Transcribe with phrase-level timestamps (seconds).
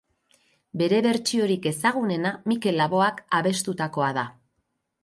[0.81, 4.27] Bere bertsiorik ezagunena Mikel Laboak abestutakoa da.